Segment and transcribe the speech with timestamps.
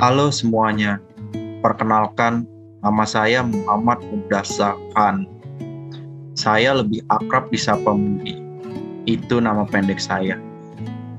[0.00, 0.96] Halo semuanya,
[1.60, 2.48] perkenalkan
[2.80, 5.28] nama saya Muhammad Mudasa Khan.
[6.32, 8.32] Saya lebih akrab disapa Mudi.
[9.04, 10.40] Itu nama pendek saya.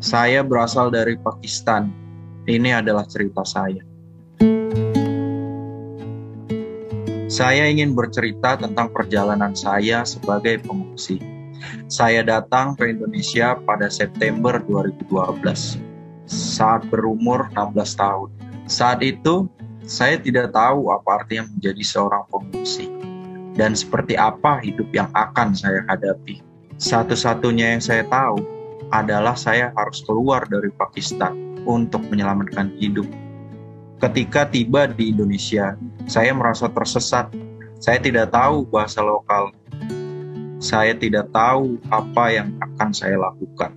[0.01, 1.93] Saya berasal dari Pakistan.
[2.49, 3.85] Ini adalah cerita saya.
[7.29, 11.21] Saya ingin bercerita tentang perjalanan saya sebagai pengungsi.
[11.85, 15.77] Saya datang ke Indonesia pada September 2012
[16.25, 18.50] saat berumur 16 tahun.
[18.69, 19.49] Saat itu,
[19.85, 22.87] saya tidak tahu apa artinya menjadi seorang pengungsi
[23.57, 26.39] dan seperti apa hidup yang akan saya hadapi.
[26.81, 28.41] Satu-satunya yang saya tahu
[28.91, 31.33] adalah saya harus keluar dari Pakistan
[31.67, 33.05] untuk menyelamatkan hidup.
[34.01, 35.77] Ketika tiba di Indonesia,
[36.09, 37.29] saya merasa tersesat.
[37.81, 39.53] Saya tidak tahu bahasa lokal.
[40.61, 43.73] Saya tidak tahu apa yang akan saya lakukan.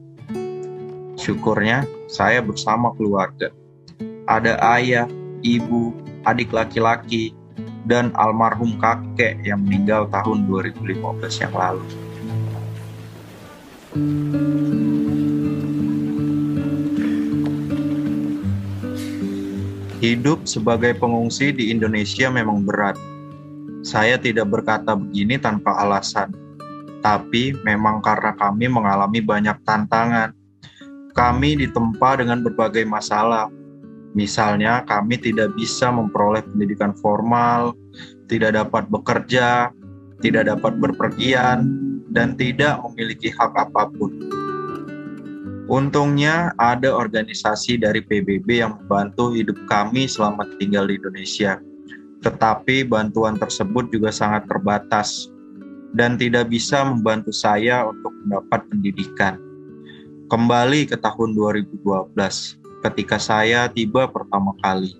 [1.16, 3.48] Syukurnya, saya bersama keluarga.
[4.24, 5.05] Ada ayah,
[5.45, 5.92] ibu,
[6.24, 7.36] adik laki-laki,
[7.84, 11.84] dan almarhum kakek yang meninggal tahun 2015 yang lalu.
[20.00, 22.97] Hidup sebagai pengungsi di Indonesia memang berat.
[23.84, 26.33] Saya tidak berkata begini tanpa alasan,
[27.05, 30.33] tapi memang karena kami mengalami banyak tantangan.
[31.12, 33.52] Kami ditempa dengan berbagai masalah.
[34.15, 37.75] Misalnya, kami tidak bisa memperoleh pendidikan formal,
[38.31, 39.75] tidak dapat bekerja,
[40.23, 41.67] tidak dapat berpergian,
[42.15, 44.15] dan tidak memiliki hak apa pun.
[45.67, 51.59] Untungnya ada organisasi dari PBB yang membantu hidup kami selama tinggal di Indonesia.
[52.20, 55.33] Tetapi bantuan tersebut juga sangat terbatas
[55.97, 59.41] dan tidak bisa membantu saya untuk mendapat pendidikan.
[60.29, 64.92] Kembali ke tahun 2012, ketika saya tiba pertama kali,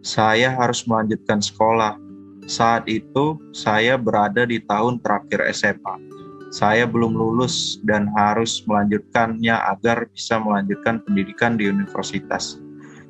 [0.00, 2.00] saya harus melanjutkan sekolah.
[2.46, 6.06] Saat itu, saya berada di tahun terakhir SMA
[6.50, 12.62] saya belum lulus dan harus melanjutkannya agar bisa melanjutkan pendidikan di universitas.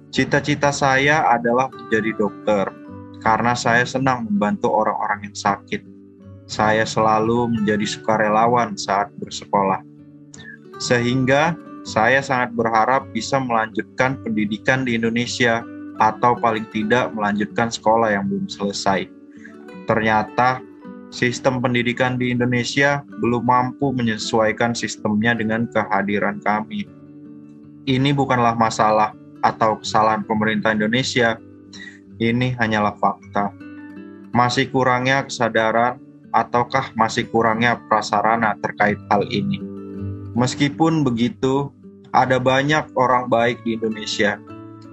[0.09, 2.65] Cita-cita saya adalah menjadi dokter
[3.21, 5.85] karena saya senang membantu orang-orang yang sakit.
[6.47, 9.83] Saya selalu menjadi sukarelawan saat bersekolah.
[10.79, 15.63] Sehingga saya sangat berharap bisa melanjutkan pendidikan di Indonesia
[16.03, 19.07] atau paling tidak melanjutkan sekolah yang belum selesai.
[19.87, 20.59] Ternyata
[21.15, 26.91] sistem pendidikan di Indonesia belum mampu menyesuaikan sistemnya dengan kehadiran kami.
[27.87, 29.15] Ini bukanlah masalah
[29.47, 31.39] atau kesalahan pemerintah Indonesia,
[32.19, 33.55] ini hanyalah fakta.
[34.35, 36.03] Masih kurangnya kesadaran
[36.35, 39.76] ataukah masih kurangnya prasarana terkait hal ini.
[40.37, 41.73] Meskipun begitu,
[42.13, 44.37] ada banyak orang baik di Indonesia.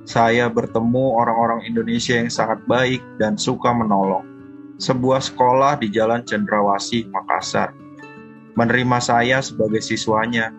[0.08, 4.34] Saya bertemu orang-orang Indonesia yang sangat baik dan suka menolong
[4.82, 7.72] sebuah sekolah di Jalan Cendrawasih, Makassar,
[8.58, 10.52] menerima saya sebagai siswanya.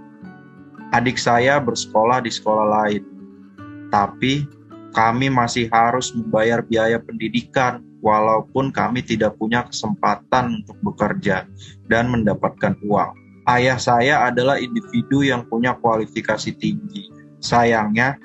[0.94, 3.02] Adik saya bersekolah di sekolah lain,
[3.90, 4.46] tapi
[4.94, 11.50] kami masih harus membayar biaya pendidikan walaupun kami tidak punya kesempatan untuk bekerja
[11.90, 13.23] dan mendapatkan uang.
[13.44, 17.12] Ayah saya adalah individu yang punya kualifikasi tinggi.
[17.44, 18.16] Sayangnya,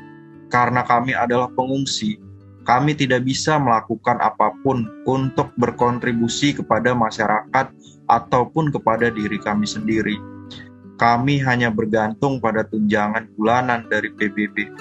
[0.47, 2.16] karena kami adalah pengungsi,
[2.63, 7.68] kami tidak bisa melakukan apa pun untuk berkontribusi kepada masyarakat
[8.07, 10.16] ataupun kepada diri kami sendiri.
[10.96, 14.72] Kami hanya bergantung pada tunjangan bulanan dari PBB.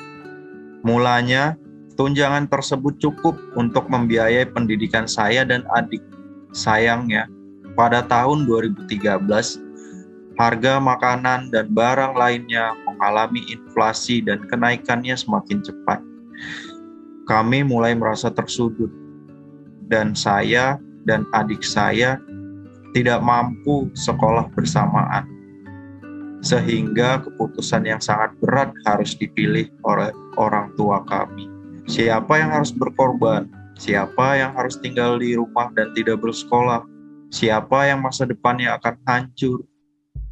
[0.86, 1.58] Mulanya,
[1.98, 6.02] tunjangan tersebut cukup untuk membiayai pendidikan saya dan adik.
[6.54, 7.26] Sayangnya,
[7.74, 9.67] pada tahun 2013,
[10.38, 15.98] harga makanan dan barang lainnya mengalami inflasi dan kenaikannya semakin cepat
[17.28, 18.88] kami mulai merasa tersudut,
[19.92, 22.16] dan saya dan adik saya
[22.96, 25.28] tidak mampu sekolah bersamaan,
[26.40, 30.08] sehingga keputusan yang sangat berat harus dipilih oleh
[30.40, 31.52] orang tua kami.
[31.84, 33.52] Siapa yang harus berkorban?
[33.76, 36.82] Siapa yang harus tinggal di rumah dan tidak bersekolah?
[37.28, 39.68] Siapa yang masa depannya akan hancur?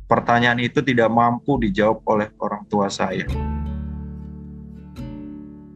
[0.06, 3.26] Pertanyaan itu tidak mampu dijawab oleh orang tua saya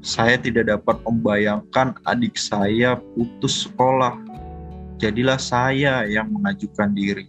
[0.00, 4.17] saya tidak dapat membayangkan adik saya putus sekolah.
[4.97, 7.29] Jadilah saya yang mengajukan diri.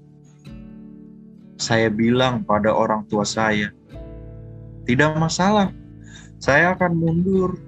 [1.59, 3.71] Saya bilang pada orang tua saya,
[4.87, 5.71] "Tidak masalah,
[6.39, 7.59] saya akan mundur."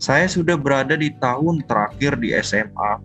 [0.00, 3.00] Saya sudah berada di tahun terakhir di SMA,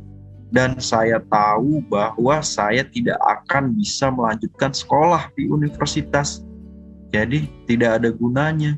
[0.49, 6.41] dan saya tahu bahwa saya tidak akan bisa melanjutkan sekolah di universitas.
[7.09, 8.77] Jadi, tidak ada gunanya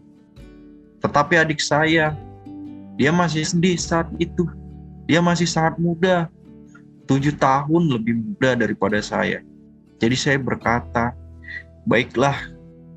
[1.01, 2.13] tetapi adik saya,
[2.99, 4.45] Dia masih sedih saat itu.
[5.09, 6.29] Dia masih sangat muda,
[7.09, 9.41] tujuh tahun lebih muda daripada saya.
[9.97, 11.09] Jadi saya berkata,
[11.89, 12.37] baiklah,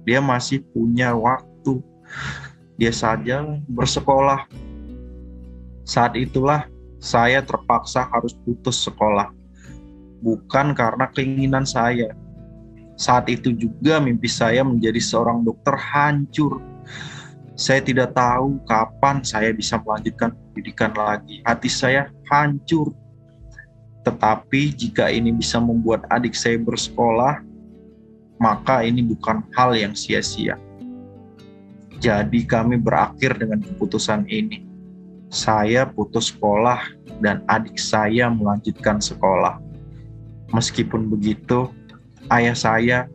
[0.04, 1.80] dia masih punya waktu.
[2.76, 4.44] Dia saja bersekolah.
[5.88, 6.68] Saat itulah
[7.04, 9.28] saya terpaksa harus putus sekolah.
[10.24, 12.16] Bukan karena keinginan saya.
[12.96, 16.64] Saat itu juga mimpi saya menjadi seorang dokter hancur.
[17.52, 21.44] Saya tidak tahu kapan saya bisa melanjutkan pendidikan lagi.
[21.44, 22.96] Hati saya hancur
[24.04, 27.40] tetapi jika ini bisa membuat adik saya bersekolah,
[28.36, 30.60] maka ini bukan hal yang sia-sia.
[32.04, 34.73] Jadi kami berakhir dengan keputusan ini.
[35.34, 36.78] Saya putus sekolah
[37.18, 39.58] dan adik saya melanjutkan sekolah.
[40.54, 41.74] Meskipun begitu,
[42.30, 43.10] ayah saya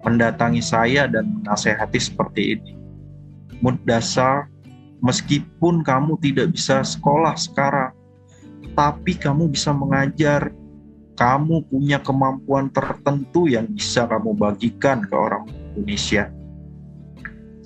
[0.00, 2.72] mendatangi saya dan menasehati seperti ini.
[3.60, 4.48] Mudasar,
[5.04, 7.92] meskipun kamu tidak bisa sekolah sekarang,
[8.72, 10.48] tapi kamu bisa mengajar.
[11.14, 16.26] Kamu punya kemampuan tertentu yang bisa kamu bagikan ke orang Indonesia.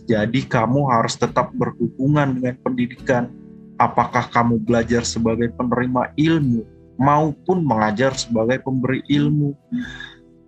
[0.04, 3.37] Jadi, kamu harus tetap berhubungan dengan pendidikan.
[3.78, 6.66] Apakah kamu belajar sebagai penerima ilmu
[6.98, 9.54] maupun mengajar sebagai pemberi ilmu?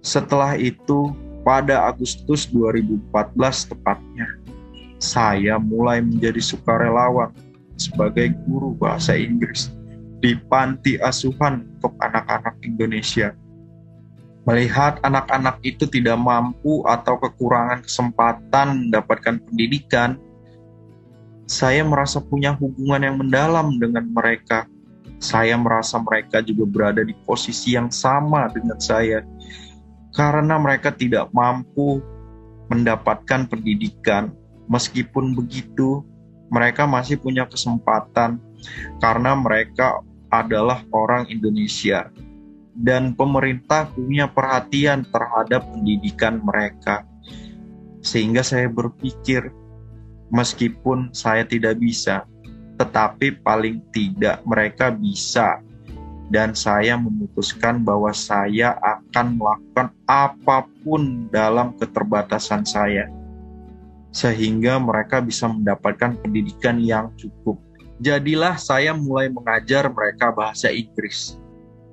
[0.02, 1.14] Setelah itu,
[1.46, 4.28] pada Agustus 2014 tepatnya,
[4.98, 7.32] saya mulai menjadi sukarelawan
[7.80, 9.72] sebagai guru bahasa Inggris
[10.20, 13.32] di panti asuhan untuk anak-anak Indonesia.
[14.44, 20.20] Melihat anak-anak itu tidak mampu atau kekurangan kesempatan mendapatkan pendidikan,
[21.50, 24.70] saya merasa punya hubungan yang mendalam dengan mereka.
[25.18, 29.26] Saya merasa mereka juga berada di posisi yang sama dengan saya,
[30.14, 31.98] karena mereka tidak mampu
[32.70, 34.30] mendapatkan pendidikan.
[34.70, 36.06] Meskipun begitu,
[36.54, 38.38] mereka masih punya kesempatan
[39.02, 39.98] karena mereka
[40.30, 42.06] adalah orang Indonesia
[42.78, 47.02] dan pemerintah punya perhatian terhadap pendidikan mereka.
[48.00, 49.50] Sehingga saya berpikir
[50.30, 52.24] meskipun saya tidak bisa,
[52.78, 55.60] tetapi paling tidak mereka bisa.
[56.30, 63.10] Dan saya memutuskan bahwa saya akan melakukan apa pun dalam keterbatasan saya
[64.10, 67.58] sehingga mereka bisa mendapatkan pendidikan yang cukup.
[68.02, 71.38] Jadilah saya mulai mengajar mereka bahasa Inggris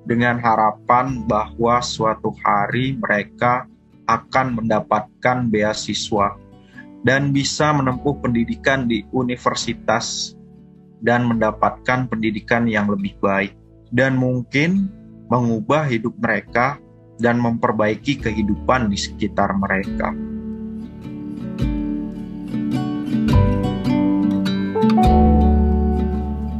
[0.08, 3.68] dengan harapan bahwa suatu hari mereka
[4.08, 6.32] akan mendapatkan beasiswa
[7.06, 10.34] dan bisa menempuh pendidikan di universitas
[10.98, 13.54] dan mendapatkan pendidikan yang lebih baik
[13.94, 14.90] dan mungkin
[15.30, 16.80] mengubah hidup mereka
[17.18, 20.14] dan memperbaiki kehidupan di sekitar mereka.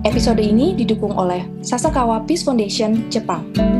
[0.02, 3.77] Episode ini didukung oleh Sasakawa Peace Foundation Jepang.